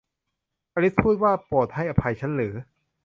[0.75, 2.53] อลิซพูดว่า โปรดให้อภัยฉันหรือ